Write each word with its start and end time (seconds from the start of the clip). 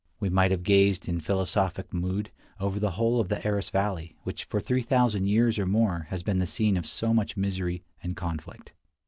We 0.19 0.29
might 0.29 0.49
have 0.49 0.63
gazed, 0.63 1.07
in 1.07 1.19
philosophic 1.19 1.93
mood, 1.93 2.31
over 2.59 2.79
the 2.79 2.89
whole 2.97 3.19
of 3.19 3.29
the 3.29 3.39
Aras 3.47 3.69
valley, 3.69 4.15
which 4.23 4.45
for 4.45 4.59
3000 4.59 5.27
years 5.27 5.59
or 5.59 5.67
more 5.67 6.07
has 6.09 6.23
been 6.23 6.39
the 6.39 6.47
scene 6.47 6.75
of 6.75 6.87
so 6.87 7.13
much 7.13 7.37
misery 7.37 7.83
and 8.01 8.15
conflict. 8.17 8.73